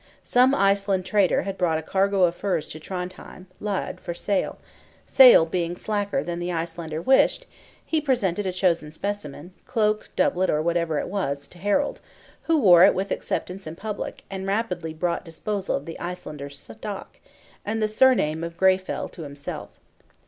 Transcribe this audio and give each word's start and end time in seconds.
Some 0.23 0.55
Iceland 0.55 1.05
trader 1.05 1.43
had 1.43 1.59
brought 1.59 1.77
a 1.77 1.83
cargo 1.83 2.23
of 2.23 2.33
furs 2.33 2.67
to 2.69 2.79
Trondhjem 2.79 3.45
(Lade) 3.59 3.99
for 3.99 4.15
sale; 4.15 4.57
sale 5.05 5.45
being 5.45 5.75
slacker 5.75 6.23
than 6.23 6.39
the 6.39 6.51
Icelander 6.51 6.99
wished, 6.99 7.45
he 7.85 8.01
presented 8.01 8.47
a 8.47 8.51
chosen 8.51 8.89
specimen, 8.89 9.53
cloak, 9.67 10.09
doublet, 10.15 10.49
or 10.49 10.59
whatever 10.63 10.97
it 10.97 11.07
was, 11.07 11.47
to 11.49 11.59
Harald; 11.59 12.01
who 12.45 12.57
wore 12.57 12.83
it 12.83 12.95
with 12.95 13.11
acceptance 13.11 13.67
in 13.67 13.75
public, 13.75 14.23
and 14.27 14.47
rapidly 14.47 14.91
brought 14.95 15.23
disposal 15.23 15.75
of 15.75 15.85
the 15.85 15.99
Icelander's 15.99 16.57
stock, 16.57 17.19
and 17.63 17.79
the 17.79 17.87
surname 17.87 18.43
of 18.43 18.57
Greyfell 18.57 19.07
to 19.09 19.21
himself. 19.21 19.69